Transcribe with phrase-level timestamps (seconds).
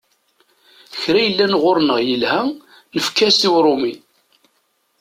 [1.01, 2.41] Kra yellan ɣur-neɣ yelha,
[2.95, 3.93] nefka-as-t i Urumi.